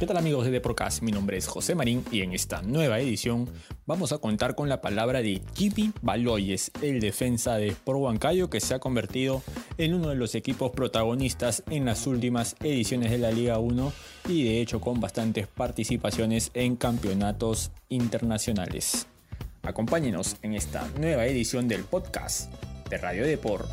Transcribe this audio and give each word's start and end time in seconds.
¿Qué 0.00 0.06
tal 0.06 0.16
amigos 0.16 0.46
de 0.46 0.50
Deporcast? 0.50 1.02
Mi 1.02 1.12
nombre 1.12 1.36
es 1.36 1.46
José 1.46 1.74
Marín 1.74 2.02
y 2.10 2.22
en 2.22 2.32
esta 2.32 2.62
nueva 2.62 3.00
edición 3.00 3.46
vamos 3.84 4.12
a 4.12 4.18
contar 4.18 4.54
con 4.54 4.70
la 4.70 4.80
palabra 4.80 5.20
de 5.20 5.42
Jimmy 5.54 5.92
Baloyes, 6.00 6.70
el 6.80 7.00
defensa 7.00 7.56
de 7.56 7.68
Sport 7.68 8.00
Huancayo 8.00 8.48
que 8.48 8.60
se 8.60 8.72
ha 8.72 8.78
convertido 8.78 9.42
en 9.76 9.92
uno 9.92 10.08
de 10.08 10.14
los 10.14 10.34
equipos 10.34 10.70
protagonistas 10.70 11.64
en 11.68 11.84
las 11.84 12.06
últimas 12.06 12.56
ediciones 12.60 13.10
de 13.10 13.18
la 13.18 13.30
Liga 13.30 13.58
1 13.58 13.92
y 14.30 14.44
de 14.44 14.62
hecho 14.62 14.80
con 14.80 15.00
bastantes 15.00 15.46
participaciones 15.46 16.50
en 16.54 16.76
campeonatos 16.76 17.70
internacionales. 17.90 19.06
Acompáñenos 19.60 20.36
en 20.40 20.54
esta 20.54 20.88
nueva 20.98 21.26
edición 21.26 21.68
del 21.68 21.84
podcast 21.84 22.50
de 22.88 22.96
Radio 22.96 23.26
Deport. 23.26 23.68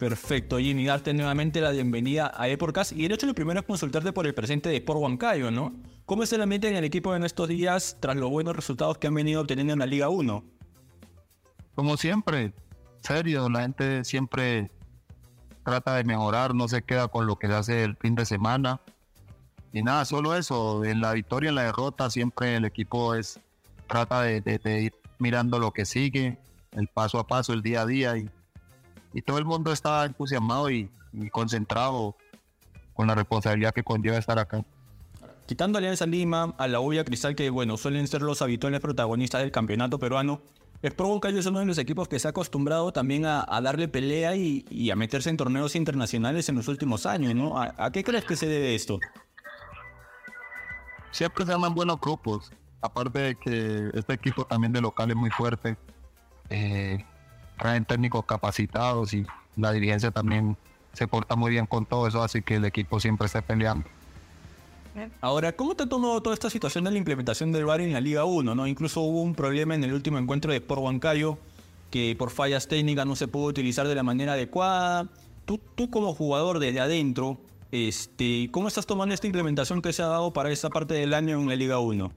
Perfecto, 0.00 0.58
Jimmy, 0.58 0.86
darte 0.86 1.12
nuevamente 1.12 1.60
la 1.60 1.72
bienvenida 1.72 2.32
a 2.34 2.48
Eporcast. 2.48 2.92
Y 2.92 3.04
el 3.04 3.12
hecho 3.12 3.26
lo 3.26 3.34
primero 3.34 3.60
es 3.60 3.66
consultarte 3.66 4.14
por 4.14 4.26
el 4.26 4.32
presente 4.32 4.70
de 4.70 4.78
Sport 4.78 4.98
Huancayo, 4.98 5.50
¿no? 5.50 5.74
¿Cómo 6.06 6.22
es 6.22 6.32
el 6.32 6.40
ambiente 6.40 6.70
en 6.70 6.76
el 6.76 6.84
equipo 6.84 7.14
en 7.14 7.22
estos 7.22 7.48
días 7.48 7.98
tras 8.00 8.16
los 8.16 8.30
buenos 8.30 8.56
resultados 8.56 8.96
que 8.96 9.08
han 9.08 9.14
venido 9.14 9.42
obteniendo 9.42 9.74
en 9.74 9.78
la 9.78 9.84
Liga 9.84 10.08
1? 10.08 10.42
Como 11.74 11.98
siempre, 11.98 12.54
serio, 13.00 13.50
la 13.50 13.60
gente 13.60 14.02
siempre 14.04 14.70
trata 15.66 15.96
de 15.96 16.04
mejorar, 16.04 16.54
no 16.54 16.66
se 16.66 16.80
queda 16.80 17.08
con 17.08 17.26
lo 17.26 17.36
que 17.36 17.48
se 17.48 17.52
hace 17.52 17.84
el 17.84 17.94
fin 17.98 18.14
de 18.14 18.24
semana. 18.24 18.80
Y 19.74 19.82
nada, 19.82 20.06
solo 20.06 20.34
eso, 20.34 20.82
en 20.82 21.02
la 21.02 21.12
victoria, 21.12 21.50
en 21.50 21.56
la 21.56 21.64
derrota, 21.64 22.08
siempre 22.08 22.56
el 22.56 22.64
equipo 22.64 23.14
es 23.14 23.38
trata 23.86 24.22
de, 24.22 24.40
de 24.40 24.80
ir 24.80 24.94
mirando 25.18 25.58
lo 25.58 25.72
que 25.72 25.84
sigue, 25.84 26.38
el 26.72 26.88
paso 26.88 27.18
a 27.18 27.26
paso, 27.26 27.52
el 27.52 27.60
día 27.60 27.82
a 27.82 27.86
día. 27.86 28.16
Y 28.16 28.30
y 29.12 29.22
todo 29.22 29.38
el 29.38 29.44
mundo 29.44 29.72
está 29.72 30.04
entusiasmado 30.04 30.70
y, 30.70 30.90
concentrado 31.32 32.16
con 32.94 33.08
la 33.08 33.14
responsabilidad 33.14 33.74
que 33.74 33.82
conlleva 33.82 34.16
estar 34.16 34.38
acá. 34.38 34.64
Quitando 35.46 35.78
Alianza 35.78 36.06
Lima, 36.06 36.54
a 36.58 36.68
la 36.68 36.78
Ulla 36.78 37.04
Cristal, 37.04 37.34
que 37.34 37.50
bueno, 37.50 37.76
suelen 37.76 38.06
ser 38.06 38.22
los 38.22 38.40
habituales 38.42 38.80
protagonistas 38.80 39.40
del 39.40 39.50
campeonato 39.50 39.98
peruano, 39.98 40.40
Sport 40.82 41.10
Huancayo 41.10 41.38
es 41.40 41.46
uno 41.46 41.58
de 41.58 41.66
los 41.66 41.76
equipos 41.76 42.08
que 42.08 42.18
se 42.18 42.28
ha 42.28 42.30
acostumbrado 42.30 42.90
también 42.90 43.26
a, 43.26 43.44
darle 43.60 43.86
pelea 43.88 44.34
y, 44.34 44.90
a 44.90 44.96
meterse 44.96 45.28
en 45.28 45.36
torneos 45.36 45.76
internacionales 45.76 46.48
en 46.48 46.56
los 46.56 46.68
últimos 46.68 47.04
años, 47.04 47.34
¿no? 47.34 47.60
¿A, 47.60 47.90
qué 47.92 48.02
crees 48.02 48.24
que 48.24 48.36
se 48.36 48.46
debe 48.46 48.74
esto? 48.74 48.98
Siempre 51.10 51.44
se 51.44 51.52
llaman 51.52 51.74
buenos 51.74 52.00
grupos, 52.00 52.50
aparte 52.80 53.18
de 53.18 53.34
que 53.34 53.90
este 53.92 54.14
equipo 54.14 54.44
también 54.46 54.72
de 54.72 54.80
local 54.80 55.10
es 55.10 55.16
muy 55.16 55.30
fuerte. 55.30 55.76
Eh, 56.48 57.04
traen 57.60 57.84
técnicos 57.84 58.24
capacitados 58.24 59.12
y 59.12 59.26
la 59.56 59.70
dirigencia 59.70 60.10
también 60.10 60.56
se 60.94 61.06
porta 61.06 61.36
muy 61.36 61.50
bien 61.50 61.66
con 61.66 61.84
todo 61.84 62.08
eso, 62.08 62.22
así 62.22 62.40
que 62.40 62.56
el 62.56 62.64
equipo 62.64 62.98
siempre 62.98 63.26
está 63.26 63.42
peleando. 63.42 63.86
Ahora, 65.20 65.52
¿cómo 65.52 65.76
te 65.76 65.86
tomó 65.86 66.20
toda 66.20 66.34
esta 66.34 66.50
situación 66.50 66.84
de 66.84 66.90
la 66.90 66.98
implementación 66.98 67.52
del 67.52 67.66
VAR 67.66 67.82
en 67.82 67.92
la 67.92 68.00
Liga 68.00 68.24
1? 68.24 68.54
¿no? 68.54 68.66
Incluso 68.66 69.02
hubo 69.02 69.20
un 69.22 69.34
problema 69.34 69.74
en 69.74 69.84
el 69.84 69.92
último 69.92 70.18
encuentro 70.18 70.50
de 70.50 70.58
Sport 70.58 70.82
Huancayo 70.82 71.38
que 71.90 72.16
por 72.18 72.30
fallas 72.30 72.66
técnicas 72.66 73.06
no 73.06 73.14
se 73.14 73.28
pudo 73.28 73.44
utilizar 73.44 73.86
de 73.86 73.94
la 73.94 74.02
manera 74.02 74.32
adecuada. 74.32 75.06
Tú, 75.44 75.60
tú 75.74 75.90
como 75.90 76.14
jugador 76.14 76.58
desde 76.58 76.80
adentro, 76.80 77.38
este, 77.72 78.48
¿cómo 78.50 78.68
estás 78.68 78.86
tomando 78.86 79.14
esta 79.14 79.26
implementación 79.26 79.82
que 79.82 79.92
se 79.92 80.02
ha 80.02 80.06
dado 80.06 80.32
para 80.32 80.50
esa 80.50 80.70
parte 80.70 80.94
del 80.94 81.14
año 81.14 81.38
en 81.38 81.48
la 81.48 81.56
Liga 81.56 81.78
1? 81.78 82.10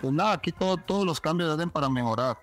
Pues 0.00 0.12
nada, 0.12 0.32
aquí 0.32 0.52
todos 0.52 1.04
los 1.04 1.20
cambios 1.20 1.50
se 1.50 1.54
hacen 1.54 1.70
para 1.70 1.88
mejorar. 1.88 2.38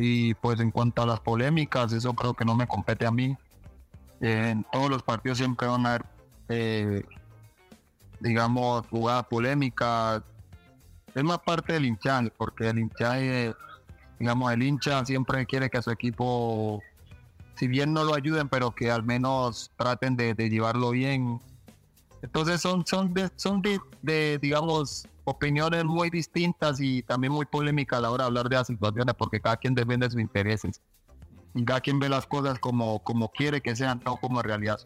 Y 0.00 0.34
pues 0.34 0.60
en 0.60 0.70
cuanto 0.70 1.02
a 1.02 1.06
las 1.06 1.18
polémicas, 1.18 1.92
eso 1.92 2.14
creo 2.14 2.32
que 2.32 2.44
no 2.44 2.54
me 2.54 2.68
compete 2.68 3.04
a 3.04 3.10
mí. 3.10 3.36
En 4.20 4.64
todos 4.72 4.88
los 4.88 5.02
partidos 5.02 5.38
siempre 5.38 5.66
van 5.66 5.86
a 5.86 5.88
haber, 5.90 6.04
eh, 6.48 7.04
digamos, 8.20 8.86
jugadas 8.86 9.26
polémicas. 9.26 10.22
Es 11.16 11.24
más 11.24 11.40
parte 11.40 11.72
del 11.72 11.86
hincha, 11.86 12.22
porque 12.36 12.68
el 12.68 12.78
hincha, 12.78 13.14
digamos, 14.20 14.52
el 14.52 14.62
hincha 14.62 15.04
siempre 15.04 15.44
quiere 15.46 15.68
que 15.68 15.82
su 15.82 15.90
equipo, 15.90 16.80
si 17.56 17.66
bien 17.66 17.92
no 17.92 18.04
lo 18.04 18.14
ayuden, 18.14 18.48
pero 18.48 18.70
que 18.72 18.92
al 18.92 19.02
menos 19.02 19.72
traten 19.76 20.16
de, 20.16 20.34
llevarlo 20.48 20.90
bien. 20.90 21.40
Entonces 22.22 22.60
son, 22.60 22.86
son, 22.86 23.12
son 23.34 23.62
de 24.02 24.38
digamos, 24.38 25.08
opiniones 25.30 25.84
muy 25.84 26.10
distintas 26.10 26.80
y 26.80 27.02
también 27.02 27.32
muy 27.32 27.46
polémicas 27.46 27.98
a 27.98 28.02
la 28.02 28.10
hora 28.10 28.24
de 28.24 28.28
hablar 28.28 28.48
de 28.48 28.56
las 28.56 28.66
situaciones, 28.66 29.14
porque 29.16 29.40
cada 29.40 29.56
quien 29.56 29.74
defiende 29.74 30.10
sus 30.10 30.20
intereses. 30.20 30.80
Cada 31.66 31.80
quien 31.80 31.98
ve 31.98 32.08
las 32.08 32.26
cosas 32.26 32.58
como, 32.58 33.02
como 33.02 33.30
quiere 33.30 33.60
que 33.60 33.74
sean, 33.74 34.00
no 34.04 34.16
como 34.16 34.42
realidad. 34.42 34.78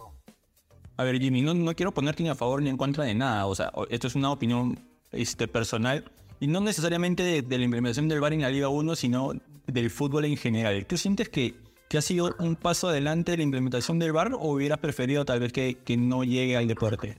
A 0.97 1.04
ver, 1.04 1.19
Jimmy, 1.20 1.42
no, 1.42 1.54
no 1.54 1.75
quiero 1.75 1.92
ponerte 1.92 2.22
ni 2.22 2.28
a 2.28 2.34
favor 2.34 2.62
ni 2.62 2.70
en 2.70 2.76
contra 2.76 3.04
de 3.04 3.14
nada. 3.14 3.47
O 3.47 3.54
sea, 3.54 3.72
esto 3.91 4.06
es 4.06 4.14
una 4.14 4.31
opinión 4.31 4.78
este, 5.10 5.48
personal 5.48 6.04
y 6.41 6.47
no 6.47 6.60
necesariamente 6.60 7.42
de, 7.42 7.58
la 7.58 7.64
implementación 7.64 8.08
del 8.08 8.20
VAR 8.20 8.32
en 8.32 8.42
la 8.42 8.50
Liga 8.50 8.69
1, 8.69 8.97
sino 8.97 9.32
del 9.66 9.91
fútbol 9.91 10.25
en 10.25 10.36
general. 10.36 10.86
¿Tú 10.86 10.97
sientes 10.97 11.28
que, 11.28 11.54
que 11.88 11.98
ha 11.98 12.02
sido 12.02 12.34
un 12.38 12.56
paso 12.56 12.88
adelante 12.88 13.36
la 13.36 13.42
implementación 13.42 13.98
del 13.98 14.12
VAR 14.12 14.32
o 14.34 14.52
hubieras 14.52 14.78
preferido 14.78 15.25
tal 15.25 15.41
vez 15.41 15.52
que, 15.52 15.78
que 15.84 15.97
no 15.97 16.25
llegue 16.25 16.56
al 16.56 16.66
deporte? 16.66 17.19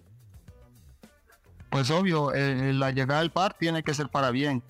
Pues 1.73 1.89
obvio, 1.89 2.31
eh, 2.35 2.72
la 2.72 2.91
llegada 2.91 3.22
del 3.22 3.31
par 3.31 3.56
tiene 3.56 3.81
que 3.81 3.95
ser 3.95 4.07
para 4.07 4.29
bien, 4.29 4.61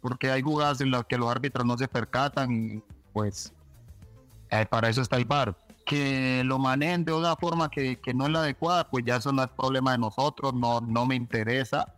porque 0.00 0.30
hay 0.30 0.42
jugadas 0.42 0.80
en 0.80 0.92
las 0.92 1.04
que 1.06 1.18
los 1.18 1.28
árbitros 1.28 1.66
no 1.66 1.76
se 1.76 1.88
percatan 1.88 2.52
y 2.52 2.82
pues 3.12 3.52
eh, 4.48 4.64
para 4.70 4.88
eso 4.88 5.02
está 5.02 5.16
el 5.16 5.26
par. 5.26 5.56
Que 5.84 6.44
lo 6.44 6.60
manejen 6.60 7.04
de 7.04 7.12
una 7.14 7.34
forma 7.34 7.68
que, 7.68 7.98
no 8.14 8.26
es 8.26 8.30
la 8.30 8.42
adecuada, 8.42 8.88
pues 8.88 9.04
ya 9.04 9.16
eso 9.16 9.32
no 9.32 9.42
es 9.42 9.50
problema 9.50 9.90
de 9.90 9.98
nosotros, 9.98 10.54
no, 10.54 10.80
no 10.80 11.04
me 11.04 11.16
interesa. 11.16 11.92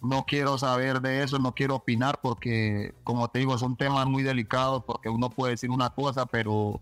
No 0.00 0.24
quiero 0.24 0.56
saber 0.56 1.00
de 1.00 1.24
eso, 1.24 1.40
no 1.40 1.52
quiero 1.52 1.74
opinar 1.74 2.20
porque, 2.22 2.94
como 3.02 3.26
te 3.26 3.40
digo, 3.40 3.58
son 3.58 3.76
temas 3.76 4.06
muy 4.06 4.22
delicados 4.22 4.84
porque 4.84 5.08
uno 5.08 5.30
puede 5.30 5.54
decir 5.54 5.70
una 5.72 5.90
cosa, 5.90 6.26
pero 6.26 6.80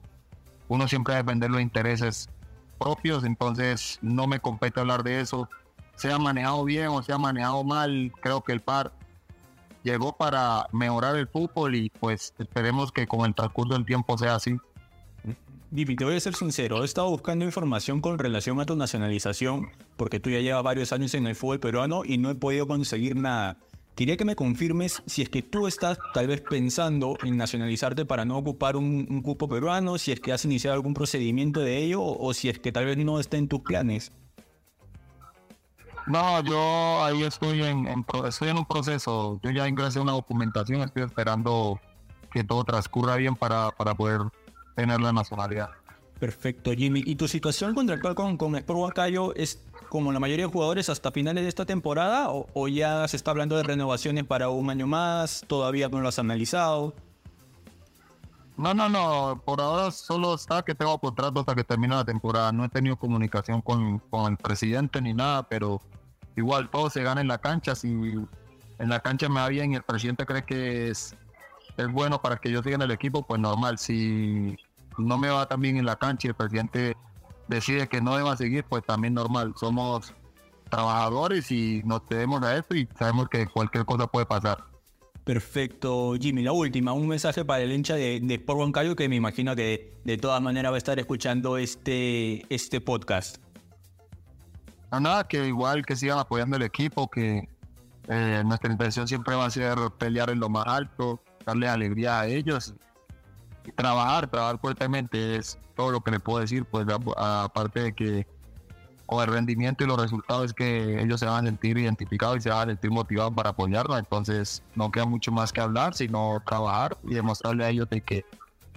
uno 0.68 0.88
siempre 0.88 1.14
debe 1.14 1.24
defender 1.24 1.50
los 1.50 1.62
intereses 1.62 2.28
propios, 2.78 3.24
entonces 3.24 3.98
no 4.02 4.26
me 4.26 4.40
compete 4.40 4.78
hablar 4.78 5.02
de 5.04 5.20
eso 5.20 5.48
sea 5.96 6.18
manejado 6.18 6.64
bien 6.64 6.88
o 6.88 7.02
sea 7.02 7.18
manejado 7.18 7.64
mal, 7.64 8.12
creo 8.20 8.42
que 8.42 8.52
el 8.52 8.60
par 8.60 8.92
llegó 9.82 10.16
para 10.16 10.66
mejorar 10.72 11.16
el 11.16 11.28
fútbol 11.28 11.74
y 11.74 11.90
pues 11.90 12.34
esperemos 12.38 12.92
que 12.92 13.06
con 13.06 13.24
el 13.24 13.34
transcurso 13.34 13.74
del 13.74 13.86
tiempo 13.86 14.18
sea 14.18 14.34
así. 14.34 14.56
Vivi, 15.70 15.96
te 15.96 16.04
voy 16.04 16.16
a 16.16 16.20
ser 16.20 16.34
sincero, 16.34 16.82
he 16.82 16.84
estado 16.84 17.10
buscando 17.10 17.44
información 17.44 18.00
con 18.00 18.18
relación 18.18 18.60
a 18.60 18.66
tu 18.66 18.76
nacionalización, 18.76 19.68
porque 19.96 20.20
tú 20.20 20.30
ya 20.30 20.40
llevas 20.40 20.62
varios 20.62 20.92
años 20.92 21.14
en 21.14 21.26
el 21.26 21.34
fútbol 21.34 21.60
peruano 21.60 22.02
y 22.04 22.18
no 22.18 22.30
he 22.30 22.34
podido 22.34 22.66
conseguir 22.66 23.16
nada. 23.16 23.58
Quería 23.96 24.16
que 24.16 24.24
me 24.24 24.36
confirmes 24.36 25.02
si 25.06 25.22
es 25.22 25.28
que 25.28 25.42
tú 25.42 25.66
estás 25.66 25.98
tal 26.14 26.26
vez 26.26 26.40
pensando 26.42 27.16
en 27.22 27.36
nacionalizarte 27.36 28.04
para 28.04 28.24
no 28.24 28.36
ocupar 28.36 28.76
un, 28.76 29.06
un 29.08 29.22
cupo 29.22 29.48
peruano, 29.48 29.98
si 29.98 30.12
es 30.12 30.20
que 30.20 30.32
has 30.32 30.44
iniciado 30.44 30.74
algún 30.74 30.94
procedimiento 30.94 31.60
de 31.60 31.78
ello 31.78 32.02
o 32.02 32.34
si 32.34 32.48
es 32.48 32.58
que 32.58 32.72
tal 32.72 32.84
vez 32.84 32.98
no 32.98 33.18
está 33.18 33.36
en 33.36 33.48
tus 33.48 33.60
planes. 33.60 34.12
No, 36.06 36.40
yo 36.42 37.04
ahí 37.04 37.24
estoy 37.24 37.62
en, 37.62 38.04
estoy 38.26 38.48
en 38.48 38.58
un 38.58 38.64
proceso. 38.64 39.40
Yo 39.42 39.50
ya 39.50 39.66
ingresé 39.66 39.98
una 39.98 40.12
documentación, 40.12 40.82
estoy 40.82 41.02
esperando 41.02 41.80
que 42.30 42.44
todo 42.44 42.64
transcurra 42.64 43.16
bien 43.16 43.34
para, 43.34 43.70
para 43.72 43.94
poder 43.94 44.20
tener 44.76 45.00
la 45.00 45.12
nacionalidad. 45.12 45.70
Perfecto, 46.20 46.72
Jimmy. 46.72 47.02
¿Y 47.04 47.16
tu 47.16 47.28
situación 47.28 47.74
contractual 47.74 48.14
con, 48.14 48.36
con 48.36 48.54
Sport 48.56 48.78
Huancayo 48.78 49.34
es 49.34 49.62
como 49.88 50.12
la 50.12 50.20
mayoría 50.20 50.46
de 50.46 50.52
jugadores 50.52 50.88
hasta 50.88 51.10
finales 51.12 51.42
de 51.42 51.48
esta 51.48 51.66
temporada 51.66 52.30
o, 52.30 52.46
o, 52.54 52.68
ya 52.68 53.06
se 53.08 53.16
está 53.16 53.32
hablando 53.32 53.56
de 53.56 53.64
renovaciones 53.64 54.24
para 54.24 54.48
un 54.48 54.70
año 54.70 54.86
más? 54.86 55.44
¿Todavía 55.46 55.88
no 55.88 56.00
lo 56.00 56.08
has 56.08 56.18
analizado? 56.18 56.94
No, 58.56 58.72
no, 58.72 58.88
no. 58.88 59.42
Por 59.44 59.60
ahora 59.60 59.90
solo 59.90 60.34
está 60.34 60.62
que 60.62 60.74
tengo 60.74 60.98
contrato 60.98 61.40
hasta 61.40 61.54
que 61.54 61.64
termine 61.64 61.94
la 61.94 62.04
temporada. 62.04 62.50
No 62.52 62.64
he 62.64 62.68
tenido 62.70 62.96
comunicación 62.96 63.60
con, 63.60 63.98
con 63.98 64.32
el 64.32 64.38
presidente 64.38 65.02
ni 65.02 65.12
nada, 65.12 65.42
pero 65.42 65.82
igual 66.36 66.70
todo 66.70 66.90
se 66.90 67.02
gana 67.02 67.20
en 67.20 67.28
la 67.28 67.38
cancha. 67.38 67.74
Si 67.74 67.88
en 67.88 68.88
la 68.88 69.00
cancha 69.00 69.28
me 69.28 69.40
va 69.40 69.48
bien 69.48 69.72
y 69.72 69.76
el 69.76 69.82
presidente 69.82 70.26
cree 70.26 70.44
que 70.44 70.90
es, 70.90 71.16
es 71.76 71.92
bueno 71.92 72.20
para 72.20 72.36
que 72.36 72.50
yo 72.50 72.62
siga 72.62 72.76
en 72.76 72.82
el 72.82 72.90
equipo, 72.90 73.22
pues 73.26 73.40
normal. 73.40 73.78
Si 73.78 74.56
no 74.98 75.18
me 75.18 75.28
va 75.28 75.46
tan 75.46 75.60
bien 75.60 75.76
en 75.76 75.86
la 75.86 75.96
cancha 75.96 76.28
y 76.28 76.30
el 76.30 76.34
presidente 76.34 76.96
decide 77.48 77.88
que 77.88 78.00
no 78.00 78.16
deba 78.16 78.36
seguir, 78.36 78.64
pues 78.64 78.84
también 78.84 79.14
normal. 79.14 79.54
Somos 79.56 80.14
trabajadores 80.70 81.50
y 81.50 81.82
nos 81.84 82.06
debemos 82.08 82.42
a 82.42 82.56
esto 82.56 82.74
y 82.74 82.88
sabemos 82.98 83.28
que 83.28 83.46
cualquier 83.46 83.84
cosa 83.84 84.06
puede 84.06 84.26
pasar. 84.26 84.64
Perfecto, 85.24 86.14
Jimmy. 86.20 86.42
La 86.42 86.52
última, 86.52 86.92
un 86.92 87.08
mensaje 87.08 87.44
para 87.44 87.64
el 87.64 87.72
hincha 87.72 87.96
de, 87.96 88.20
de 88.22 88.34
Sport 88.34 88.60
Huancayo 88.60 88.94
que 88.94 89.08
me 89.08 89.16
imagino 89.16 89.56
que 89.56 89.92
de, 90.04 90.16
todas 90.18 90.40
maneras 90.40 90.70
va 90.70 90.76
a 90.76 90.78
estar 90.78 90.98
escuchando 91.00 91.58
este, 91.58 92.46
este 92.54 92.80
podcast. 92.80 93.38
Nada, 94.90 95.24
que 95.24 95.46
igual 95.46 95.84
que 95.84 95.96
sigan 95.96 96.18
apoyando 96.18 96.56
el 96.56 96.62
equipo, 96.62 97.08
que 97.08 97.48
eh, 98.08 98.42
nuestra 98.44 98.70
intención 98.70 99.08
siempre 99.08 99.34
va 99.34 99.46
a 99.46 99.50
ser 99.50 99.76
pelear 99.98 100.30
en 100.30 100.40
lo 100.40 100.48
más 100.48 100.66
alto, 100.66 101.20
darle 101.44 101.68
alegría 101.68 102.20
a 102.20 102.26
ellos. 102.26 102.74
trabajar, 103.74 104.28
trabajar 104.28 104.58
fuertemente 104.60 105.36
es 105.36 105.58
todo 105.74 105.90
lo 105.90 106.00
que 106.00 106.12
le 106.12 106.20
puedo 106.20 106.40
decir, 106.40 106.64
pues 106.64 106.86
aparte 107.16 107.80
de 107.80 107.92
que 107.94 108.26
con 109.06 109.22
el 109.22 109.32
rendimiento 109.32 109.84
y 109.84 109.86
los 109.86 110.00
resultados 110.00 110.46
es 110.46 110.52
que 110.52 111.00
ellos 111.00 111.20
se 111.20 111.26
van 111.26 111.44
a 111.44 111.48
sentir 111.48 111.78
identificados 111.78 112.38
y 112.38 112.40
se 112.40 112.50
van 112.50 112.68
a 112.68 112.72
sentir 112.72 112.90
motivados 112.90 113.32
para 113.34 113.50
apoyarnos, 113.50 113.98
entonces 113.98 114.62
no 114.74 114.90
queda 114.90 115.04
mucho 115.04 115.30
más 115.30 115.52
que 115.52 115.60
hablar, 115.60 115.94
sino 115.94 116.42
trabajar 116.44 116.96
y 117.04 117.14
demostrarle 117.14 117.64
a 117.64 117.70
ellos 117.70 117.88
de 117.88 118.00
que 118.00 118.24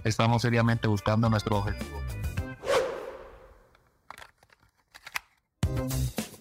estamos 0.04 0.42
seriamente 0.42 0.86
buscando 0.86 1.28
nuestro 1.28 1.58
objetivo. 1.58 2.19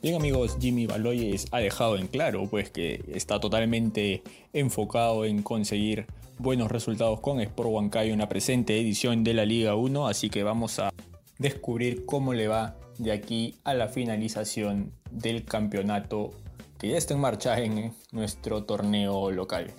Bien 0.10 0.22
amigos, 0.22 0.58
Jimmy 0.60 0.88
Baloyes 0.88 1.46
ha 1.52 1.60
dejado 1.60 1.96
en 1.96 2.08
claro 2.08 2.48
pues 2.50 2.72
que 2.72 3.04
está 3.14 3.40
totalmente 3.40 4.24
enfocado 4.54 5.24
en 5.24 5.44
conseguir 5.44 6.08
buenos 6.40 6.72
resultados 6.72 7.20
con 7.20 7.40
Sport 7.40 7.70
Huancayo 7.70 8.12
en 8.14 8.18
la 8.18 8.28
presente 8.28 8.82
edición 8.82 9.24
de 9.24 9.36
la 9.36 9.46
Liga 9.46 9.76
1, 9.76 10.08
así 10.08 10.32
que 10.32 10.42
vamos 10.42 10.80
a 10.80 10.92
descubrir 11.38 12.08
cómo 12.08 12.34
le 12.34 12.48
va 12.48 12.76
de 12.98 13.12
aquí 13.12 13.60
a 13.64 13.76
la 13.76 13.88
finalización 13.88 14.94
del 15.12 15.46
campeonato 15.46 16.32
que 16.80 16.90
ya 16.90 16.98
está 16.98 17.14
en 17.14 17.20
marcha 17.20 17.60
en 17.60 17.94
nuestro 18.12 18.64
torneo 18.64 19.30
local. 19.30 19.72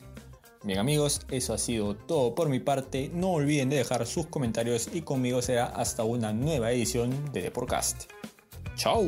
Bien 0.63 0.79
amigos, 0.79 1.23
eso 1.33 1.55
ha 1.55 1.59
sido 1.59 1.97
todo 1.97 2.37
por 2.37 2.49
mi 2.49 2.61
parte. 2.61 3.11
No 3.13 3.33
olviden 3.33 3.69
de 3.69 3.79
dejar 3.79 4.07
sus 4.07 4.27
comentarios 4.27 4.91
y 4.95 5.03
conmigo 5.03 5.43
será 5.43 5.67
hasta 5.67 6.05
una 6.05 6.33
nueva 6.33 6.71
edición 6.71 7.33
de 7.33 7.43
Deporcast. 7.43 8.05
¡Chao! 8.77 9.05